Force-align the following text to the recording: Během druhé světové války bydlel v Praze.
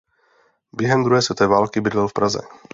Během 0.75 1.03
druhé 1.03 1.21
světové 1.21 1.47
války 1.47 1.81
bydlel 1.81 2.07
v 2.07 2.13
Praze. 2.13 2.41